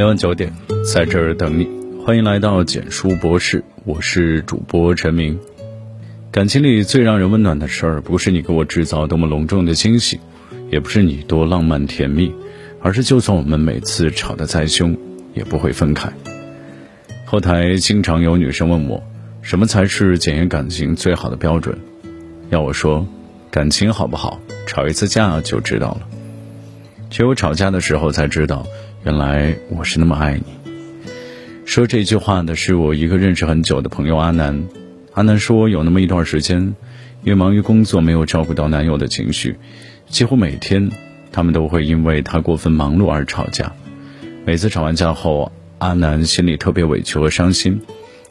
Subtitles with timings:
[0.00, 0.50] 每晚九点，
[0.82, 1.68] 在这儿等你。
[2.02, 5.38] 欢迎来到简书博士，我是主播陈明。
[6.30, 10.18] 感情里最让人温暖的事儿，不是你给我制造多么隆重的惊喜，
[10.70, 12.32] 也不是你多浪漫甜蜜，
[12.80, 14.96] 而是就算我们每次吵得再凶，
[15.34, 16.10] 也不会分开。
[17.26, 19.02] 后台经常有女生问我，
[19.42, 21.78] 什么才是检验感情最好的标准？
[22.48, 23.06] 要我说，
[23.50, 26.00] 感情好不好，吵一次架就知道了。
[27.10, 28.64] 只有吵架的时候才知道，
[29.02, 30.44] 原来我是那么爱你。
[31.64, 34.62] 说这句话的是我一个认识很久的朋友阿南。
[35.14, 36.60] 阿南说，有那么一段时间，
[37.22, 39.56] 因为忙于工作，没有照顾到男友的情绪，
[40.08, 40.90] 几乎每天
[41.32, 43.72] 他们都会因为他过分忙碌而吵架。
[44.44, 47.80] 每次吵完架后，阿南心里特别委屈和伤心，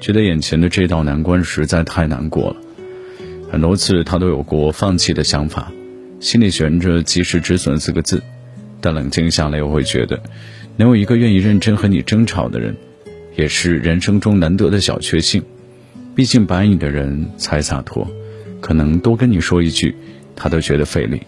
[0.00, 2.56] 觉得眼前的这道难关实在太难过了。
[3.50, 5.72] 很多次他都有过放弃的想法，
[6.20, 8.22] 心里悬着“及时止损”四个字，
[8.82, 10.20] 但冷静下来又会觉得，
[10.76, 12.76] 能有一个愿意认真和你争吵的人。
[13.34, 15.42] 也是人生中难得的小确幸，
[16.14, 18.06] 毕竟白你的人才洒脱，
[18.60, 19.96] 可能多跟你说一句，
[20.36, 21.22] 他都觉得费力。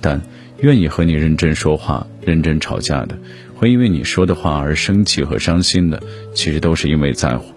[0.00, 0.20] 但
[0.62, 3.16] 愿意和你认真说话、认真吵架的，
[3.54, 6.02] 会因为你说的话而生气和伤心的，
[6.34, 7.54] 其实都是因为在乎。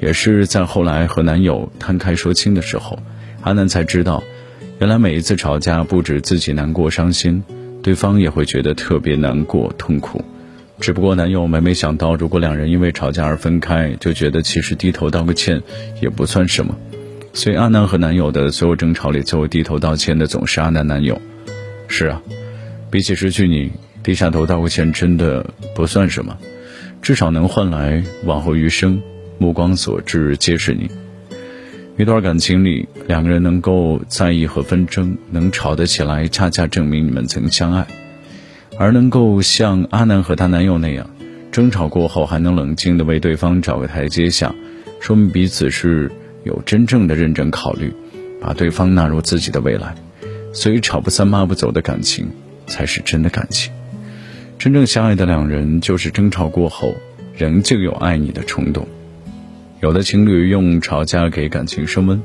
[0.00, 2.98] 也是在后来和男友摊开说清的时候，
[3.42, 4.22] 阿南才知道，
[4.78, 7.44] 原来每一次吵架，不止自己难过伤心，
[7.84, 10.24] 对方也会觉得特别难过痛苦。
[10.80, 15.62] 只不过男友每没想到，如果两人因为吵架而分开，就觉得其实低头道个歉
[16.00, 16.74] 也不算什么。
[17.34, 21.20] 所以阿南和男友的所有争吵里，最后低头道歉的总是阿南男友。
[21.86, 22.22] 是啊，
[22.90, 23.70] 比起失去你，
[24.02, 26.38] 低下头道个歉真的不算什么，
[27.02, 28.98] 至少能换来往后余生
[29.36, 30.90] 目光所至皆是你。
[31.96, 37.86] 一段感情里，两个人能够在意和纷争，能吵得起来，恰恰证明你们曾相爱。
[38.76, 41.08] 而能够像阿南和她男友那样，
[41.52, 44.52] 争吵过后还能冷静地为对方找个台阶下，
[44.98, 46.10] 说明彼此是
[46.42, 47.92] 有真正的认真考虑，
[48.40, 49.94] 把对方纳入自己的未来。
[50.52, 52.28] 所以吵不散骂不走的感情，
[52.66, 53.72] 才是真的感情。
[54.58, 56.96] 真正相爱的两人，就是争吵过后
[57.36, 58.84] 仍旧有爱你的冲动。
[59.84, 62.22] 有的情侣用吵架给感情升温，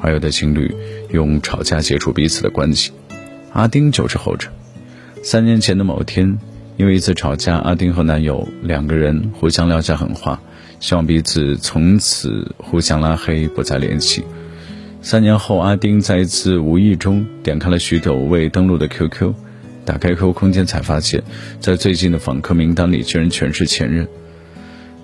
[0.00, 0.74] 而有的情侣
[1.10, 2.90] 用吵架结束彼此的关系。
[3.52, 4.48] 阿丁就是后者。
[5.22, 6.38] 三年前的某天，
[6.78, 10.40] 因为一次吵架，阿丁和男友两个人互相撂下狠话，
[10.80, 14.24] 希望彼此从此互相拉黑，不再联系。
[15.02, 19.34] 三年后，阿丁在一次无意中点开了许久未登录的 QQ，
[19.84, 21.22] 打开 QQ 空间才发现，
[21.60, 24.08] 在最近的访客名单里居然全是前任。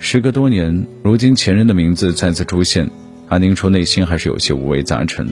[0.00, 2.88] 时隔多年，如今前任的名字再次出现，
[3.28, 5.28] 阿宁说内心还是有些五味杂陈，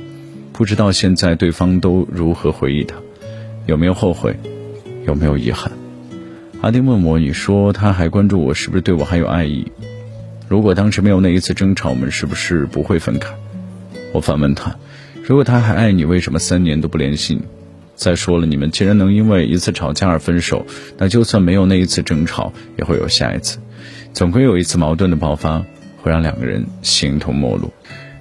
[0.53, 2.97] 不知道现在对方都如何回忆他，
[3.67, 4.37] 有没有后悔？
[5.07, 5.71] 有没有遗憾？
[6.63, 9.71] 阿丁问我：“你说他还关注我，是不是对我还有爱意？
[10.49, 13.33] 如果当时没有那一次争吵，我们是不是不会分开？”
[14.13, 14.75] 我反问他
[15.23, 17.43] ：“如果他还爱你，为什么三年都不联系你？
[17.95, 20.67] 再说了，你们既然能因为一次吵架而分手，
[20.99, 23.59] 那就算没有那一次争吵，也会有下一次，
[24.13, 25.65] 总归有一次矛盾的爆发，
[25.99, 27.73] 会让两个人形同陌路。”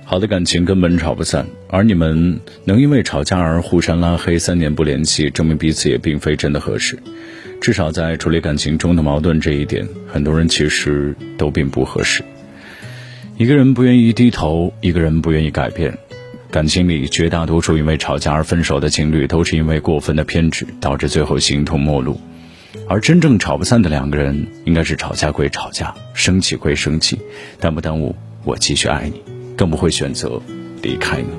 [0.08, 7.00] 好的感情根本吵不散，而你们能因为吵架而互相拉黑三年不联系，证明彼此也并非真的合适。
[7.60, 12.24] 至少在处理感情中的矛盾这一点，很多人其实都并不合适。
[13.38, 15.98] 一个人不愿意低头，一个人不愿意改变。
[16.52, 22.22] 感情里绝大多数因为吵架而分手的情侣，都是因为过分的偏执，导致最后形同陌路。
[22.88, 27.20] 而真正吵不散的两个人，应该是吵架归吵架，生气归生气，
[27.60, 29.22] 但不耽误我继续爱你。
[29.58, 30.42] 更不会选择
[30.82, 31.30] 离开你。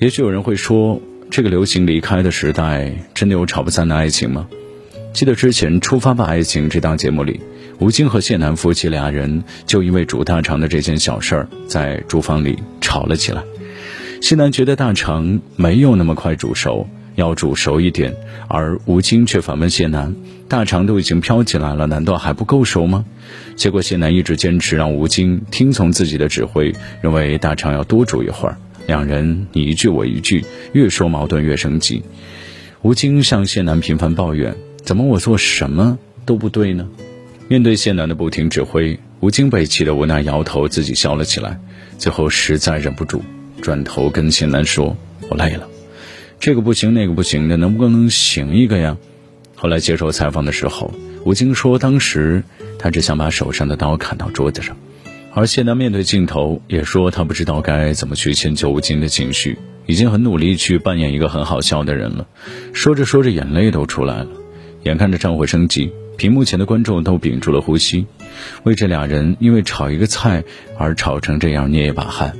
[0.00, 4.48] 也许有人会说，这个流行离开的时代，真的有吵不散的爱情吗？
[5.12, 7.40] 记得之前《出发吧爱情》这档节目里，
[7.78, 13.42] 吴京和谢楠夫妻俩人就因为煮大肠的这件小事儿，在厨房里吵了起来。
[14.20, 16.88] 谢楠觉得大肠没有那么快煮熟。
[17.18, 18.14] 要煮熟一点，
[18.46, 20.14] 而吴京却反问谢楠
[20.48, 23.04] ：“大肠都已经飘起来了，难道还不够熟吗？”
[23.56, 26.72] 结果谢楠一直坚持让吴京听从自己的指挥，
[27.02, 28.56] 认为大肠要多煮一会儿。
[28.86, 32.04] 两人你一句我一句，越说矛盾越升级。
[32.82, 34.54] 吴京向谢楠频繁抱怨
[34.84, 36.88] ：“怎么我做什么都不对呢？”
[37.48, 41.58] 面对谢楠的不停指挥，吴京被气得无奈摇头，自己笑了起来。
[41.98, 43.20] 最后实在忍不住，
[43.60, 44.96] 转头跟谢楠说
[45.28, 45.68] ：“我累了。”
[46.40, 48.96] 这个不行，那个不行的，能不能行一个呀？
[49.56, 50.92] 后来接受采访的时候，
[51.24, 52.44] 吴京说，当时
[52.78, 54.76] 他只想把手上的刀砍到桌子上。
[55.34, 62.26] 而谢楠面对镜头也说，他不知道该怎么去迁就吴京的情绪，已经很努力去扮演一个很好笑的人了。
[62.72, 64.28] 说着说着，眼泪都出来了。
[64.84, 68.06] 眼看着战火升级，屏幕前的观众都屏住了呼吸，
[68.62, 70.44] 为这俩人因为炒一个菜
[70.78, 72.36] 而吵成这样捏一把汗。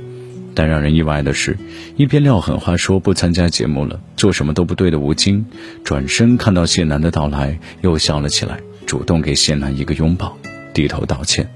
[0.59, 1.57] 但让人意外的是，
[1.95, 5.45] 一边撂狠话说不参加节目了，做什么都不对的吴京，
[5.85, 10.37] 转身看到谢楠的到来，又笑了起来，主动给谢楠一个拥抱，
[10.73, 11.49] 低头道歉，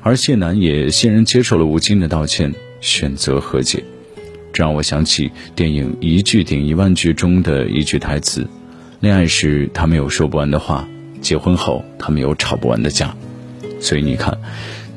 [0.00, 3.84] 而谢楠也欣然接受了吴京的道歉，选择和解。
[4.54, 8.48] 这让我想起电影《一句顶一万句》中的一句台词
[9.00, 10.88] ：“恋爱时他们有说不完的话，
[11.20, 13.14] 结婚后他们有吵不完的架。”
[13.82, 14.38] 所以你看。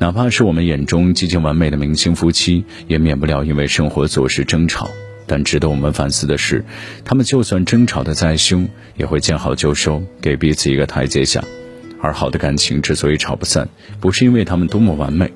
[0.00, 4.88] 哪怕是我们眼中极尽完美的明星夫妻，也免不了因为生活琐事争吵。
[5.26, 6.64] 但值得我们反思的是，
[7.04, 8.66] 他们就算争吵的再凶，
[8.96, 11.44] 也会见好就收，给彼此一个台阶下。
[12.00, 13.68] 而好的感情之所以吵不散，
[14.00, 15.30] 不是因为他们多么完美，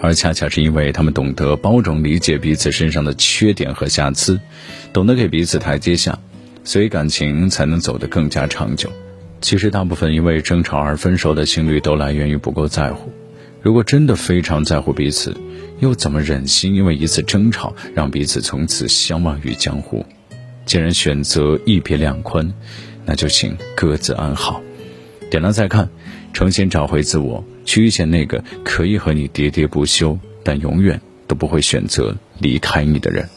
[0.00, 4.38] 而恰恰是因为他们懂得包容、理解彼此身上的缺点和瑕疵，
[4.92, 6.16] 懂得给彼此台阶下，
[6.62, 8.88] 所以感情才能走得更加长久。
[9.40, 13.12] 其实，大部分因为争吵而分手的情侣，都来源于不够在乎。
[13.62, 15.36] 如果真的非常在乎彼此，
[15.78, 20.04] 又怎么忍心因为一次争吵让彼此从此相忘于江湖？
[20.66, 22.52] 既然选择一别两宽，
[23.04, 24.60] 那就请各自安好。
[25.30, 25.88] 点亮再看，
[26.32, 33.28] 重新找回自我，去遇见那个可以和你喋喋不休，但永远都不会选择离开你的人。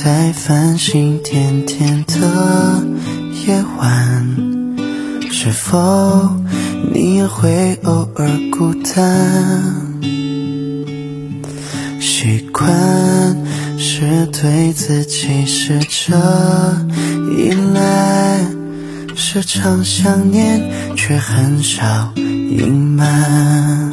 [0.00, 2.84] 在繁星点点的
[3.44, 4.24] 夜晚，
[5.28, 6.36] 是否
[6.94, 10.00] 你也会偶尔孤单？
[12.00, 13.36] 习惯
[13.76, 16.16] 是对自己试着
[17.36, 18.46] 依赖，
[19.16, 20.62] 时常想念
[20.94, 23.92] 却很少隐瞒，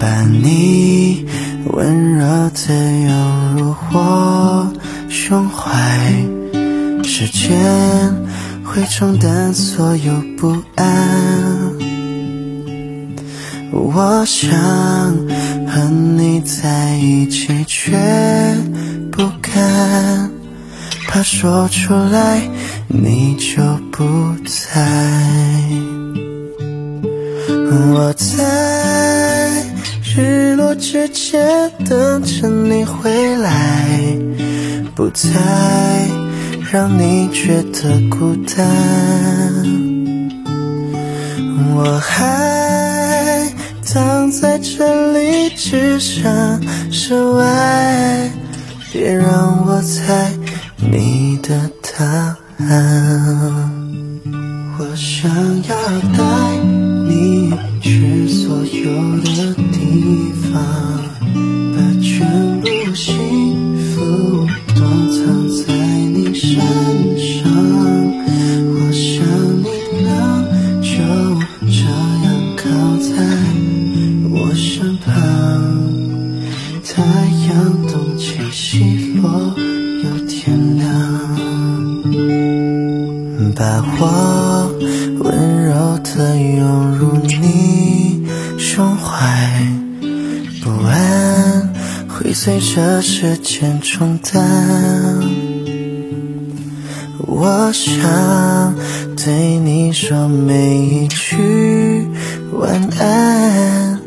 [0.00, 1.24] 把你
[1.72, 2.74] 温柔的
[3.06, 4.72] 拥入我。
[5.08, 5.72] 胸怀，
[7.02, 7.56] 时间
[8.64, 11.72] 会冲淡所有不安。
[13.72, 14.50] 我想
[15.66, 17.92] 和你在一起，却
[19.10, 20.30] 不敢，
[21.08, 22.42] 怕说出来
[22.88, 24.04] 你就不
[24.44, 24.82] 在。
[27.92, 29.13] 我在
[30.16, 34.16] 日落之前等着你回来。
[34.94, 35.28] 不再
[36.70, 38.64] 让你觉得孤单，
[41.74, 43.52] 我还
[43.84, 46.62] 躺在这里，只想
[46.92, 48.30] 室外，
[48.92, 50.32] 别让我猜
[50.78, 52.36] 你的答
[52.68, 53.70] 案。
[54.78, 55.28] 我想
[55.68, 55.74] 要
[56.16, 56.22] 带
[57.08, 58.23] 你去
[60.54, 60.56] 方，
[61.74, 62.14] 把全
[62.60, 64.84] 部幸福都。
[65.14, 65.62] 藏在
[66.12, 66.50] 你身
[67.16, 67.42] 上，
[68.66, 69.02] 我想
[69.62, 69.66] 你
[70.04, 70.12] 了，
[70.82, 70.92] 就
[71.66, 71.78] 这
[72.24, 72.62] 样靠
[72.98, 73.08] 在
[74.30, 75.06] 我身旁。
[76.84, 76.92] 太
[77.48, 77.50] 阳
[77.88, 78.62] 东起西
[79.16, 79.24] 落，
[80.02, 80.84] 又天亮，
[83.56, 83.62] 把
[83.98, 84.02] 我
[85.20, 85.24] 温
[85.64, 86.62] 柔的拥
[86.98, 87.32] 入你
[92.34, 95.22] 随着时间冲淡。
[97.26, 98.74] 我想
[99.16, 102.08] 对你说每一句
[102.52, 104.00] 晚安，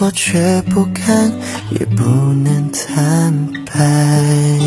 [0.00, 1.32] 我却不敢，
[1.70, 4.58] 也不能坦白。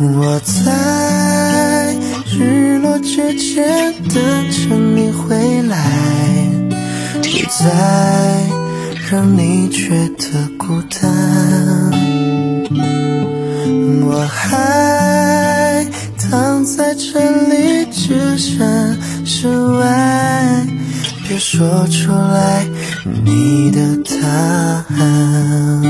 [0.00, 1.96] 我在
[2.36, 5.78] 日落之前等着你回来，
[7.22, 8.61] 不再。
[9.12, 11.02] 让你觉得孤单，
[14.06, 15.86] 我还
[16.18, 20.66] 躺在这里，只剩室外，
[21.28, 22.66] 别说出来
[23.22, 24.26] 你的答
[24.96, 25.82] 案。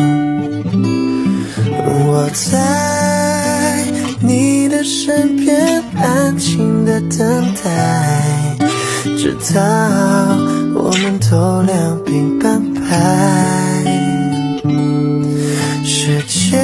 [1.85, 3.87] 我在
[4.19, 8.57] 你的身边，安静的等待，
[9.17, 9.61] 直到
[10.75, 12.72] 我们都两鬓斑白。
[12.93, 13.85] 爱
[15.83, 16.63] 时间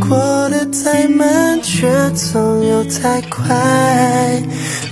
[0.00, 4.42] 过得太慢，却总有太快。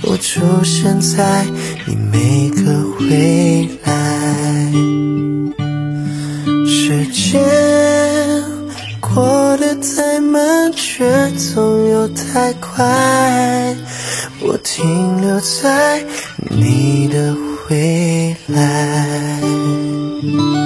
[0.03, 1.45] 我出现在
[1.85, 2.61] 你每个
[3.09, 4.71] 未来。
[6.65, 7.41] 时间
[9.01, 13.75] 过得太慢，却总又太快。
[14.41, 16.03] 我停留在
[16.49, 17.35] 你的
[17.65, 20.62] 回来。